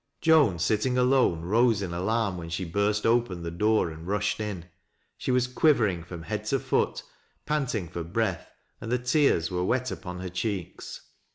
Joan, 0.19 0.57
sitting 0.57 0.97
alone, 0.97 1.41
rose 1.43 1.83
in 1.83 1.93
alarm, 1.93 2.35
when 2.35 2.49
she 2.49 2.65
burst 2.65 3.05
open 3.05 3.43
the 3.43 3.51
door 3.51 3.91
and 3.91 4.07
rushed 4.07 4.39
in. 4.39 4.65
She 5.15 5.29
was 5.29 5.45
quivering 5.45 6.03
from 6.03 6.23
head 6.23 6.43
to 6.45 6.57
foot, 6.57 7.03
panting 7.45 7.87
for 7.87 8.03
breath, 8.03 8.49
and 8.81 8.91
the 8.91 8.97
tears 8.97 9.51
were 9.51 9.63
wet 9.63 9.91
upon 9.91 10.17
hfcr 10.17 10.33
cheeks. 10.33 11.01